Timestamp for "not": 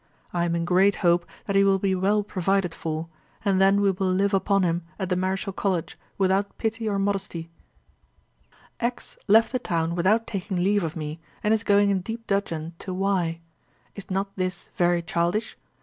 14.09-14.35